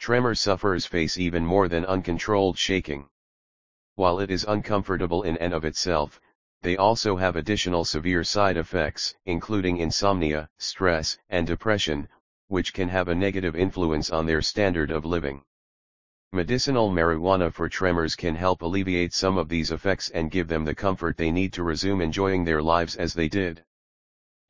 Tremor 0.00 0.34
sufferers 0.34 0.86
face 0.86 1.18
even 1.18 1.44
more 1.44 1.68
than 1.68 1.84
uncontrolled 1.84 2.56
shaking. 2.56 3.10
While 3.96 4.18
it 4.18 4.30
is 4.30 4.46
uncomfortable 4.48 5.22
in 5.24 5.36
and 5.36 5.52
of 5.52 5.66
itself, 5.66 6.18
they 6.62 6.78
also 6.78 7.16
have 7.16 7.36
additional 7.36 7.84
severe 7.84 8.24
side 8.24 8.56
effects, 8.56 9.14
including 9.26 9.76
insomnia, 9.76 10.48
stress, 10.56 11.18
and 11.28 11.46
depression, 11.46 12.08
which 12.48 12.72
can 12.72 12.88
have 12.88 13.08
a 13.08 13.14
negative 13.14 13.54
influence 13.54 14.08
on 14.08 14.24
their 14.24 14.40
standard 14.40 14.90
of 14.90 15.04
living. 15.04 15.42
Medicinal 16.32 16.90
marijuana 16.90 17.52
for 17.52 17.68
tremors 17.68 18.16
can 18.16 18.34
help 18.34 18.62
alleviate 18.62 19.12
some 19.12 19.36
of 19.36 19.50
these 19.50 19.70
effects 19.70 20.08
and 20.08 20.30
give 20.30 20.48
them 20.48 20.64
the 20.64 20.74
comfort 20.74 21.18
they 21.18 21.30
need 21.30 21.52
to 21.52 21.62
resume 21.62 22.00
enjoying 22.00 22.44
their 22.44 22.62
lives 22.62 22.96
as 22.96 23.12
they 23.12 23.28
did. 23.28 23.62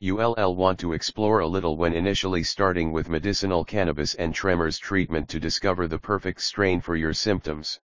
ULL 0.03 0.57
want 0.57 0.79
to 0.79 0.95
explore 0.95 1.41
a 1.41 1.46
little 1.46 1.77
when 1.77 1.93
initially 1.93 2.43
starting 2.43 2.91
with 2.91 3.11
medicinal 3.11 3.67
cannabis 3.67 4.14
and 4.14 4.35
tremors 4.35 4.79
treatment 4.79 5.29
to 5.29 5.39
discover 5.39 5.87
the 5.87 5.99
perfect 5.99 6.41
strain 6.41 6.80
for 6.80 6.96
your 6.96 7.12
symptoms. 7.12 7.79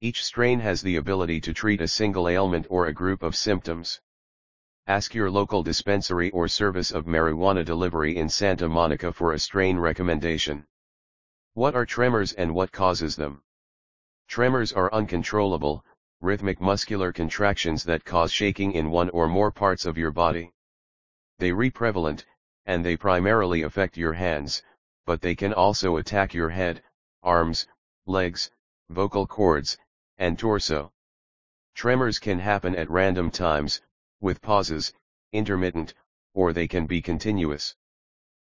Each 0.00 0.24
strain 0.24 0.60
has 0.60 0.80
the 0.80 0.96
ability 0.96 1.42
to 1.42 1.52
treat 1.52 1.82
a 1.82 1.88
single 1.88 2.26
ailment 2.26 2.66
or 2.70 2.86
a 2.86 2.94
group 2.94 3.22
of 3.22 3.36
symptoms. 3.36 4.00
Ask 4.86 5.14
your 5.14 5.30
local 5.30 5.62
dispensary 5.62 6.30
or 6.30 6.48
service 6.48 6.90
of 6.90 7.04
marijuana 7.04 7.66
delivery 7.66 8.16
in 8.16 8.30
Santa 8.30 8.66
Monica 8.66 9.12
for 9.12 9.34
a 9.34 9.38
strain 9.38 9.76
recommendation. 9.76 10.64
What 11.52 11.74
are 11.74 11.84
tremors 11.84 12.32
and 12.32 12.54
what 12.54 12.72
causes 12.72 13.14
them? 13.14 13.42
Tremors 14.26 14.72
are 14.72 14.90
uncontrollable, 14.90 15.84
rhythmic 16.22 16.62
muscular 16.62 17.12
contractions 17.12 17.84
that 17.84 18.06
cause 18.06 18.32
shaking 18.32 18.72
in 18.72 18.90
one 18.90 19.10
or 19.10 19.28
more 19.28 19.50
parts 19.50 19.84
of 19.84 19.98
your 19.98 20.12
body. 20.12 20.50
They 21.38 21.52
re 21.52 21.70
prevalent, 21.70 22.24
and 22.64 22.82
they 22.82 22.96
primarily 22.96 23.60
affect 23.60 23.98
your 23.98 24.14
hands, 24.14 24.62
but 25.04 25.20
they 25.20 25.34
can 25.34 25.52
also 25.52 25.98
attack 25.98 26.32
your 26.32 26.48
head, 26.48 26.82
arms, 27.22 27.66
legs, 28.06 28.50
vocal 28.88 29.26
cords, 29.26 29.76
and 30.16 30.38
torso. 30.38 30.94
Tremors 31.74 32.18
can 32.18 32.38
happen 32.38 32.74
at 32.74 32.88
random 32.88 33.30
times, 33.30 33.82
with 34.18 34.40
pauses, 34.40 34.94
intermittent, 35.30 35.92
or 36.32 36.54
they 36.54 36.66
can 36.66 36.86
be 36.86 37.02
continuous. 37.02 37.76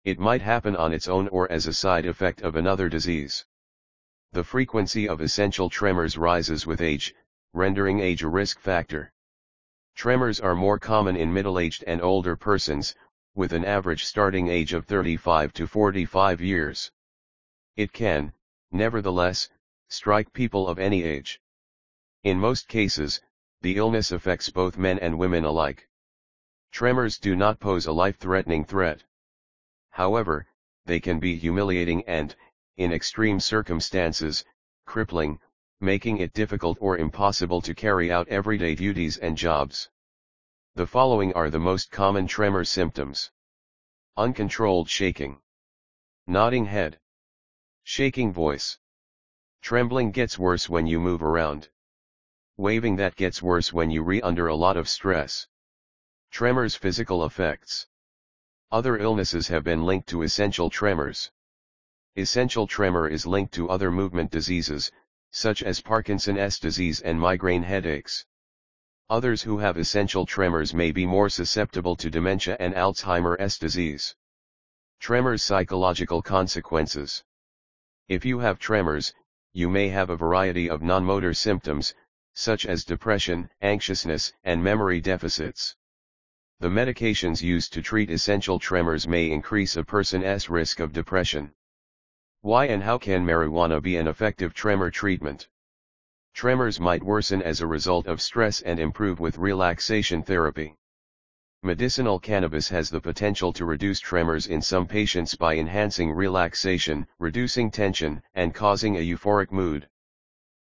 It 0.02 0.18
might 0.18 0.42
happen 0.42 0.74
on 0.74 0.92
its 0.92 1.06
own 1.06 1.28
or 1.28 1.50
as 1.52 1.68
a 1.68 1.72
side 1.72 2.04
effect 2.04 2.42
of 2.42 2.56
another 2.56 2.88
disease. 2.88 3.44
The 4.32 4.42
frequency 4.42 5.08
of 5.08 5.20
essential 5.20 5.70
tremors 5.70 6.18
rises 6.18 6.66
with 6.66 6.80
age, 6.80 7.14
rendering 7.52 8.00
age 8.00 8.24
a 8.24 8.28
risk 8.28 8.58
factor. 8.58 9.12
Tremors 9.94 10.40
are 10.40 10.54
more 10.54 10.78
common 10.78 11.16
in 11.16 11.32
middle-aged 11.32 11.84
and 11.86 12.00
older 12.00 12.36
persons, 12.36 12.94
with 13.34 13.52
an 13.52 13.64
average 13.64 14.04
starting 14.04 14.48
age 14.48 14.72
of 14.72 14.86
35 14.86 15.52
to 15.52 15.66
45 15.66 16.40
years. 16.40 16.90
It 17.76 17.92
can, 17.92 18.32
nevertheless, 18.70 19.48
strike 19.88 20.32
people 20.32 20.68
of 20.68 20.78
any 20.78 21.02
age. 21.02 21.40
In 22.24 22.38
most 22.38 22.68
cases, 22.68 23.20
the 23.60 23.76
illness 23.76 24.12
affects 24.12 24.50
both 24.50 24.76
men 24.76 24.98
and 24.98 25.18
women 25.18 25.44
alike. 25.44 25.88
Tremors 26.72 27.18
do 27.18 27.36
not 27.36 27.60
pose 27.60 27.86
a 27.86 27.92
life-threatening 27.92 28.64
threat. 28.64 29.04
However, 29.90 30.46
they 30.86 31.00
can 31.00 31.20
be 31.20 31.36
humiliating 31.36 32.02
and, 32.08 32.34
in 32.76 32.92
extreme 32.92 33.38
circumstances, 33.38 34.44
crippling, 34.86 35.38
making 35.82 36.18
it 36.18 36.32
difficult 36.32 36.78
or 36.80 36.96
impossible 36.96 37.60
to 37.60 37.74
carry 37.74 38.12
out 38.12 38.28
everyday 38.28 38.74
duties 38.74 39.18
and 39.18 39.36
jobs. 39.36 39.90
The 40.76 40.86
following 40.86 41.32
are 41.34 41.50
the 41.50 41.58
most 41.58 41.90
common 41.90 42.28
tremor 42.28 42.64
symptoms. 42.64 43.32
Uncontrolled 44.16 44.88
shaking. 44.88 45.40
Nodding 46.26 46.66
head. 46.66 47.00
Shaking 47.82 48.32
voice. 48.32 48.78
Trembling 49.60 50.12
gets 50.12 50.38
worse 50.38 50.68
when 50.68 50.86
you 50.86 51.00
move 51.00 51.22
around. 51.22 51.68
Waving 52.56 52.96
that 52.96 53.16
gets 53.16 53.42
worse 53.42 53.72
when 53.72 53.90
you 53.90 54.04
re 54.04 54.22
under 54.22 54.46
a 54.46 54.54
lot 54.54 54.76
of 54.76 54.88
stress. 54.88 55.48
Tremors 56.30 56.76
physical 56.76 57.24
effects. 57.24 57.88
Other 58.70 58.96
illnesses 58.98 59.48
have 59.48 59.64
been 59.64 59.84
linked 59.84 60.08
to 60.10 60.22
essential 60.22 60.70
tremors. 60.70 61.32
Essential 62.16 62.66
tremor 62.66 63.08
is 63.08 63.26
linked 63.26 63.54
to 63.54 63.68
other 63.68 63.90
movement 63.90 64.30
diseases, 64.30 64.92
such 65.32 65.62
as 65.62 65.80
Parkinson's 65.80 66.58
disease 66.58 67.00
and 67.00 67.18
migraine 67.18 67.62
headaches. 67.62 68.24
Others 69.08 69.42
who 69.42 69.58
have 69.58 69.78
essential 69.78 70.26
tremors 70.26 70.72
may 70.72 70.92
be 70.92 71.06
more 71.06 71.28
susceptible 71.28 71.96
to 71.96 72.10
dementia 72.10 72.56
and 72.60 72.74
Alzheimer's 72.74 73.58
disease. 73.58 74.14
Tremors 75.00 75.42
psychological 75.42 76.22
consequences. 76.22 77.24
If 78.08 78.24
you 78.24 78.38
have 78.38 78.58
tremors, 78.58 79.12
you 79.52 79.68
may 79.68 79.88
have 79.88 80.10
a 80.10 80.16
variety 80.16 80.70
of 80.70 80.82
non-motor 80.82 81.34
symptoms, 81.34 81.94
such 82.34 82.66
as 82.66 82.84
depression, 82.84 83.50
anxiousness, 83.62 84.32
and 84.44 84.62
memory 84.62 85.00
deficits. 85.00 85.74
The 86.60 86.68
medications 86.68 87.42
used 87.42 87.72
to 87.72 87.82
treat 87.82 88.10
essential 88.10 88.58
tremors 88.58 89.08
may 89.08 89.30
increase 89.30 89.76
a 89.76 89.82
person's 89.82 90.48
risk 90.48 90.78
of 90.78 90.92
depression. 90.92 91.52
Why 92.44 92.66
and 92.66 92.82
how 92.82 92.98
can 92.98 93.24
marijuana 93.24 93.80
be 93.80 93.96
an 93.96 94.08
effective 94.08 94.52
tremor 94.52 94.90
treatment? 94.90 95.48
Tremors 96.34 96.80
might 96.80 97.04
worsen 97.04 97.40
as 97.40 97.60
a 97.60 97.68
result 97.68 98.08
of 98.08 98.20
stress 98.20 98.60
and 98.60 98.80
improve 98.80 99.20
with 99.20 99.38
relaxation 99.38 100.24
therapy. 100.24 100.74
Medicinal 101.62 102.18
cannabis 102.18 102.68
has 102.68 102.90
the 102.90 103.00
potential 103.00 103.52
to 103.52 103.64
reduce 103.64 104.00
tremors 104.00 104.48
in 104.48 104.60
some 104.60 104.88
patients 104.88 105.36
by 105.36 105.54
enhancing 105.54 106.10
relaxation, 106.10 107.06
reducing 107.20 107.70
tension, 107.70 108.20
and 108.34 108.52
causing 108.52 108.96
a 108.96 109.00
euphoric 109.00 109.52
mood. 109.52 109.88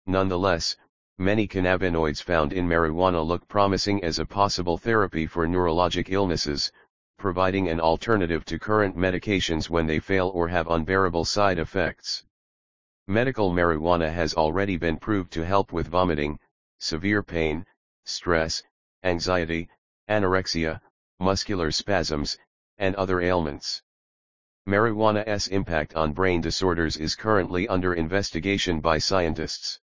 Nonetheless, 0.07 0.77
Many 1.19 1.47
cannabinoids 1.47 2.21
found 2.21 2.53
in 2.53 2.69
marijuana 2.69 3.25
look 3.25 3.47
promising 3.47 4.03
as 4.03 4.19
a 4.19 4.27
possible 4.27 4.77
therapy 4.77 5.29
for 5.29 5.47
neurologic 5.47 6.11
illnesses, 6.11 6.73
providing 7.25 7.71
an 7.71 7.81
alternative 7.81 8.45
to 8.45 8.59
current 8.59 8.95
medications 8.99 9.71
when 9.71 9.87
they 9.87 9.99
fail 9.99 10.31
or 10.35 10.47
have 10.47 10.69
unbearable 10.69 11.25
side 11.25 11.59
effects. 11.59 12.23
Medical 13.09 13.51
marijuana 13.51 14.13
has 14.13 14.35
already 14.35 14.77
been 14.77 14.99
proved 14.99 15.33
to 15.33 15.43
help 15.43 15.73
with 15.73 15.89
vomiting, 15.89 16.39
severe 16.81 17.23
pain, 17.23 17.65
stress, 18.05 18.63
anxiety, 19.05 19.67
anorexia, 20.07 20.79
muscular 21.19 21.71
spasms, 21.71 22.37
and 22.77 22.95
other 22.97 23.23
ailments. 23.23 23.81
Marijuana's 24.69 25.49
impact 25.49 25.95
on 25.95 26.13
brain 26.13 26.43
disorders 26.43 26.99
is 26.99 27.15
currently 27.15 27.67
under 27.69 27.95
investigation 27.95 28.81
by 28.81 28.99
scientists. 28.99 29.81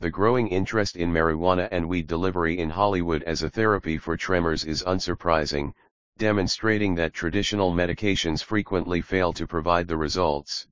The 0.00 0.10
growing 0.10 0.48
interest 0.48 0.94
in 0.94 1.10
marijuana 1.10 1.70
and 1.72 1.88
weed 1.88 2.06
delivery 2.06 2.58
in 2.58 2.68
Hollywood 2.68 3.22
as 3.22 3.42
a 3.42 3.48
therapy 3.48 3.96
for 3.96 4.14
tremors 4.18 4.66
is 4.66 4.82
unsurprising, 4.82 5.72
demonstrating 6.20 6.94
that 6.94 7.14
traditional 7.14 7.72
medications 7.72 8.44
frequently 8.44 9.00
fail 9.00 9.32
to 9.32 9.46
provide 9.46 9.88
the 9.88 9.96
results. 9.96 10.68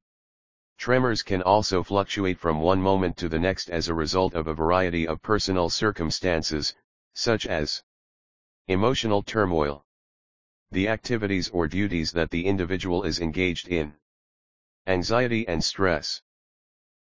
Tremors 0.77 1.23
can 1.23 1.41
also 1.41 1.83
fluctuate 1.83 2.39
from 2.39 2.61
one 2.61 2.83
moment 2.83 3.17
to 3.17 3.31
the 3.31 3.39
next 3.39 3.71
as 3.71 3.89
a 3.89 3.95
result 3.95 4.35
of 4.35 4.47
a 4.47 4.53
variety 4.53 5.09
of 5.09 5.23
personal 5.23 5.71
circumstances, 5.71 6.75
such 7.15 7.47
as 7.47 7.83
emotional 8.67 9.23
turmoil, 9.23 9.87
the 10.71 10.87
activities 10.87 11.49
or 11.49 11.67
duties 11.67 12.13
that 12.13 12.31
the 12.31 12.45
individual 12.45 13.05
is 13.05 13.19
engaged 13.19 13.69
in, 13.69 13.95
anxiety 14.87 15.49
and 15.49 15.65
stress. 15.65 16.21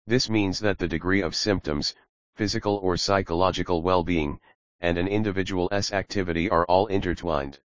This 0.07 0.31
means 0.31 0.59
that 0.61 0.79
the 0.79 0.89
degree 0.89 1.21
of 1.21 1.37
symptoms, 1.37 1.95
physical 2.35 2.77
or 2.77 2.97
psychological 2.97 3.83
well-being, 3.83 4.41
and 4.81 4.97
an 4.97 5.07
individual's 5.07 5.93
activity 5.93 6.49
are 6.49 6.65
all 6.65 6.87
intertwined. 6.87 7.61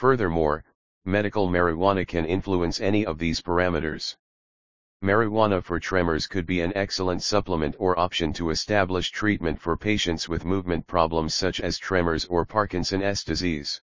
Furthermore, 0.00 0.64
medical 1.04 1.46
marijuana 1.50 2.08
can 2.08 2.24
influence 2.24 2.80
any 2.80 3.04
of 3.04 3.18
these 3.18 3.42
parameters. 3.42 4.16
Marijuana 5.04 5.62
for 5.62 5.78
tremors 5.78 6.26
could 6.26 6.46
be 6.46 6.62
an 6.62 6.72
excellent 6.74 7.22
supplement 7.22 7.76
or 7.78 7.98
option 7.98 8.32
to 8.32 8.48
establish 8.48 9.10
treatment 9.10 9.60
for 9.60 9.76
patients 9.76 10.26
with 10.26 10.46
movement 10.46 10.86
problems 10.86 11.34
such 11.34 11.60
as 11.60 11.76
tremors 11.76 12.24
or 12.24 12.46
Parkinson's 12.46 13.24
disease. 13.24 13.82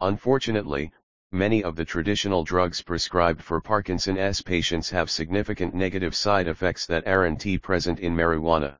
Unfortunately, 0.00 0.92
many 1.32 1.64
of 1.64 1.74
the 1.74 1.84
traditional 1.84 2.44
drugs 2.44 2.80
prescribed 2.80 3.42
for 3.42 3.60
Parkinson's 3.60 4.40
patients 4.40 4.88
have 4.90 5.10
significant 5.10 5.74
negative 5.74 6.14
side 6.14 6.46
effects 6.46 6.86
that 6.86 7.08
aren't 7.08 7.60
present 7.60 7.98
in 7.98 8.14
marijuana. 8.14 8.76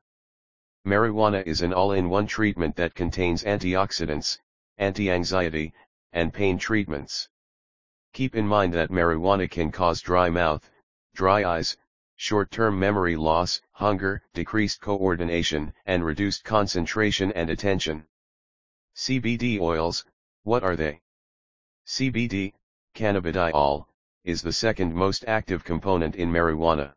Marijuana 0.87 1.45
is 1.49 1.63
an 1.63 1.73
all-in-one 1.73 2.29
treatment 2.29 2.77
that 2.77 2.95
contains 2.95 3.43
antioxidants, 3.43 4.39
anti-anxiety, 4.79 5.75
and 6.15 6.33
pain 6.33 6.57
treatments. 6.57 7.29
Keep 8.15 8.37
in 8.37 8.47
mind 8.47 8.73
that 8.73 8.91
marijuana 8.91 9.51
can 9.51 9.71
cause 9.71 10.01
dry 10.01 10.31
mouth, 10.31 10.71
dry 11.15 11.45
eyes, 11.45 11.77
short-term 12.17 12.79
memory 12.79 13.17
loss, 13.17 13.61
hunger, 13.73 14.23
decreased 14.33 14.81
coordination, 14.81 15.75
and 15.85 16.05
reduced 16.05 16.45
concentration 16.45 17.33
and 17.33 17.51
attention. 17.51 18.07
CBD 18.95 19.61
oils, 19.61 20.05
what 20.45 20.63
are 20.63 20.77
they? 20.77 21.01
CBD, 21.87 22.53
cannabidiol, 22.95 23.87
is 24.23 24.41
the 24.41 24.53
second 24.53 24.95
most 24.95 25.25
active 25.27 25.65
component 25.65 26.15
in 26.15 26.31
marijuana. 26.31 26.95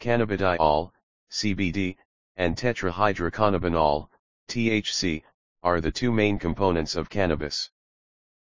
Cannabidiol, 0.00 0.90
CBD, 1.30 1.96
and 2.36 2.56
tetrahydrocannabinol, 2.56 4.08
THC, 4.48 5.22
are 5.62 5.82
the 5.82 5.92
two 5.92 6.10
main 6.10 6.38
components 6.38 6.96
of 6.96 7.10
cannabis. 7.10 7.70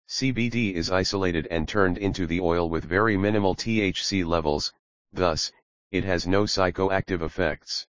CBD 0.08 0.74
is 0.74 0.92
isolated 0.92 1.48
and 1.50 1.68
turned 1.68 1.98
into 1.98 2.28
the 2.28 2.40
oil 2.40 2.70
with 2.70 2.86
very 2.86 3.18
minimal 3.18 3.56
THC 3.56 4.24
levels, 4.24 4.72
thus, 5.12 5.52
it 5.92 6.04
has 6.04 6.28
no 6.28 6.44
psychoactive 6.44 7.22
effects. 7.22 7.88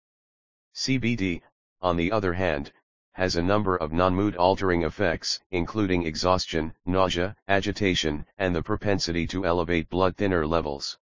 CBD, 0.74 1.42
on 1.82 1.96
the 1.96 2.10
other 2.10 2.32
hand, 2.32 2.72
has 3.12 3.36
a 3.36 3.42
number 3.42 3.76
of 3.76 3.92
non-mood 3.92 4.36
altering 4.36 4.84
effects, 4.84 5.40
including 5.50 6.06
exhaustion, 6.06 6.72
nausea, 6.86 7.36
agitation, 7.48 8.24
and 8.38 8.54
the 8.54 8.62
propensity 8.62 9.26
to 9.26 9.44
elevate 9.44 9.90
blood 9.90 10.16
thinner 10.16 10.46
levels. 10.46 10.96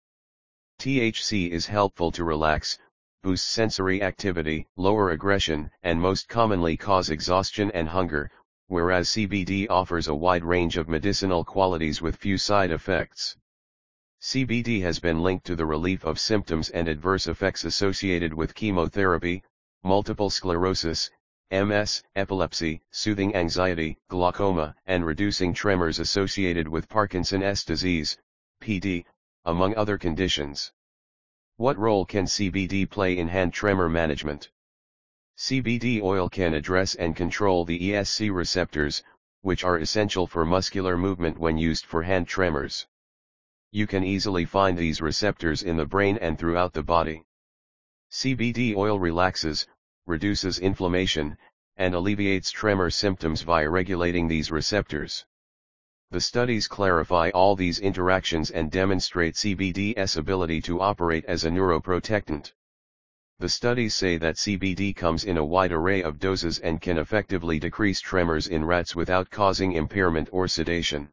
THC 0.78 1.50
is 1.50 1.66
helpful 1.66 2.12
to 2.12 2.24
relax, 2.24 2.78
boost 3.22 3.48
sensory 3.48 4.02
activity, 4.02 4.66
lower 4.76 5.10
aggression, 5.10 5.70
and 5.82 6.00
most 6.00 6.28
commonly 6.28 6.76
cause 6.76 7.10
exhaustion 7.10 7.70
and 7.72 7.88
hunger, 7.88 8.30
whereas 8.68 9.08
CBD 9.08 9.66
offers 9.68 10.08
a 10.08 10.14
wide 10.14 10.44
range 10.44 10.76
of 10.76 10.88
medicinal 10.88 11.44
qualities 11.44 12.00
with 12.00 12.16
few 12.16 12.38
side 12.38 12.70
effects. 12.70 13.36
CBD 14.20 14.80
has 14.80 14.98
been 14.98 15.22
linked 15.22 15.44
to 15.46 15.54
the 15.54 15.66
relief 15.66 16.02
of 16.04 16.18
symptoms 16.18 16.70
and 16.70 16.88
adverse 16.88 17.26
effects 17.26 17.64
associated 17.64 18.32
with 18.32 18.54
chemotherapy, 18.54 19.42
multiple 19.82 20.30
sclerosis, 20.30 21.10
MS, 21.50 22.02
epilepsy, 22.16 22.80
soothing 22.90 23.36
anxiety, 23.36 23.98
glaucoma, 24.08 24.74
and 24.86 25.04
reducing 25.04 25.52
tremors 25.52 25.98
associated 25.98 26.66
with 26.66 26.88
Parkinson's 26.88 27.64
disease, 27.64 28.16
PD, 28.62 29.04
among 29.44 29.76
other 29.76 29.98
conditions. 29.98 30.72
What 31.56 31.78
role 31.78 32.06
can 32.06 32.24
CBD 32.24 32.88
play 32.88 33.18
in 33.18 33.28
hand 33.28 33.52
tremor 33.52 33.90
management? 33.90 34.50
CBD 35.36 36.00
oil 36.00 36.28
can 36.28 36.54
address 36.54 36.94
and 36.94 37.16
control 37.16 37.64
the 37.64 37.90
ESC 37.90 38.32
receptors, 38.32 39.02
which 39.40 39.64
are 39.64 39.78
essential 39.78 40.26
for 40.26 40.44
muscular 40.44 40.96
movement 40.96 41.38
when 41.38 41.58
used 41.58 41.84
for 41.84 42.04
hand 42.04 42.28
tremors. 42.28 42.86
You 43.72 43.88
can 43.88 44.04
easily 44.04 44.44
find 44.44 44.78
these 44.78 45.02
receptors 45.02 45.64
in 45.64 45.76
the 45.76 45.86
brain 45.86 46.16
and 46.18 46.38
throughout 46.38 46.72
the 46.72 46.84
body. 46.84 47.24
CBD 48.12 48.76
oil 48.76 49.00
relaxes, 49.00 49.66
reduces 50.06 50.60
inflammation, 50.60 51.36
and 51.76 51.94
alleviates 51.94 52.52
tremor 52.52 52.88
symptoms 52.88 53.42
via 53.42 53.68
regulating 53.68 54.28
these 54.28 54.52
receptors. 54.52 55.26
The 56.12 56.20
studies 56.20 56.68
clarify 56.68 57.30
all 57.30 57.56
these 57.56 57.80
interactions 57.80 58.52
and 58.52 58.70
demonstrate 58.70 59.34
CBD's 59.34 60.16
ability 60.16 60.60
to 60.60 60.80
operate 60.80 61.24
as 61.24 61.44
a 61.44 61.50
neuroprotectant. 61.50 62.52
The 63.44 63.50
studies 63.50 63.94
say 63.94 64.16
that 64.16 64.36
CBD 64.36 64.96
comes 64.96 65.24
in 65.24 65.36
a 65.36 65.44
wide 65.44 65.70
array 65.70 66.02
of 66.02 66.18
doses 66.18 66.60
and 66.60 66.80
can 66.80 66.96
effectively 66.96 67.58
decrease 67.58 68.00
tremors 68.00 68.46
in 68.48 68.64
rats 68.64 68.96
without 68.96 69.28
causing 69.28 69.72
impairment 69.72 70.30
or 70.32 70.48
sedation. 70.48 71.10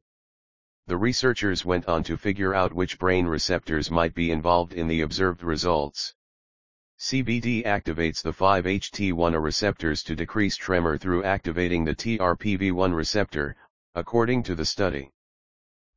The 0.88 0.96
researchers 0.96 1.66
went 1.66 1.90
on 1.90 2.04
to 2.04 2.16
figure 2.16 2.56
out 2.56 2.72
which 2.72 2.98
brain 2.98 3.26
receptors 3.26 3.92
might 3.92 4.16
be 4.16 4.32
involved 4.32 4.72
in 4.72 4.88
the 4.88 5.02
observed 5.02 5.44
results. 5.44 6.14
CBD 6.98 7.66
activates 7.66 8.22
the 8.22 8.32
5-HT1A 8.32 9.44
receptors 9.44 10.02
to 10.04 10.16
decrease 10.16 10.56
tremor 10.56 10.98
through 10.98 11.26
activating 11.26 11.84
the 11.84 11.96
TRPV1 11.96 12.96
receptor, 12.96 13.58
according 13.94 14.44
to 14.44 14.56
the 14.56 14.64
study. 14.64 15.12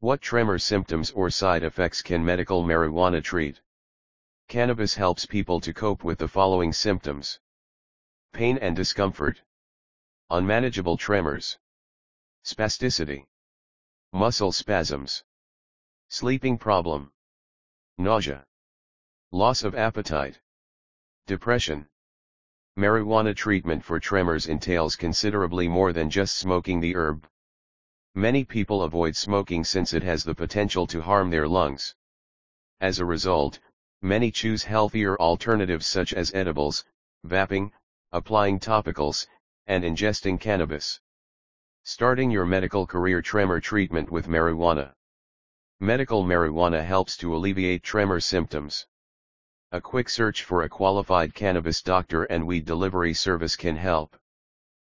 What 0.00 0.20
tremor 0.20 0.58
symptoms 0.58 1.12
or 1.12 1.30
side 1.30 1.62
effects 1.62 2.02
can 2.02 2.24
medical 2.24 2.64
marijuana 2.64 3.22
treat? 3.22 3.60
Cannabis 4.48 4.94
helps 4.94 5.26
people 5.26 5.60
to 5.60 5.72
cope 5.72 6.04
with 6.04 6.18
the 6.18 6.28
following 6.28 6.72
symptoms. 6.72 7.40
Pain 8.32 8.58
and 8.58 8.76
discomfort. 8.76 9.42
Unmanageable 10.30 10.96
tremors. 10.96 11.58
Spasticity. 12.44 13.26
Muscle 14.12 14.52
spasms. 14.52 15.24
Sleeping 16.08 16.58
problem. 16.58 17.12
Nausea. 17.98 18.46
Loss 19.32 19.64
of 19.64 19.74
appetite. 19.74 20.40
Depression. 21.26 21.88
Marijuana 22.76 23.34
treatment 23.34 23.84
for 23.84 23.98
tremors 23.98 24.46
entails 24.46 24.96
considerably 24.96 25.68
more 25.68 25.92
than 25.92 26.10
just 26.10 26.36
smoking 26.36 26.80
the 26.80 26.94
herb. 26.94 27.26
Many 28.14 28.44
people 28.44 28.82
avoid 28.82 29.16
smoking 29.16 29.64
since 29.64 29.92
it 29.92 30.02
has 30.02 30.22
the 30.22 30.34
potential 30.34 30.86
to 30.88 31.00
harm 31.00 31.30
their 31.30 31.48
lungs. 31.48 31.94
As 32.80 32.98
a 32.98 33.04
result, 33.04 33.58
many 34.04 34.30
choose 34.30 34.62
healthier 34.62 35.16
alternatives 35.18 35.86
such 35.86 36.12
as 36.12 36.34
edibles, 36.34 36.84
vaping, 37.26 37.72
applying 38.12 38.60
topicals, 38.60 39.26
and 39.66 39.82
ingesting 39.82 40.38
cannabis. 40.38 41.00
Starting 41.84 42.30
your 42.30 42.44
medical 42.44 42.86
career 42.86 43.22
tremor 43.22 43.60
treatment 43.60 44.10
with 44.10 44.28
marijuana. 44.28 44.92
Medical 45.80 46.22
marijuana 46.22 46.84
helps 46.84 47.16
to 47.16 47.34
alleviate 47.34 47.82
tremor 47.82 48.20
symptoms. 48.20 48.86
A 49.72 49.80
quick 49.80 50.08
search 50.08 50.44
for 50.44 50.62
a 50.62 50.68
qualified 50.68 51.34
cannabis 51.34 51.82
doctor 51.82 52.24
and 52.24 52.46
weed 52.46 52.66
delivery 52.66 53.14
service 53.14 53.56
can 53.56 53.76
help. 53.76 54.16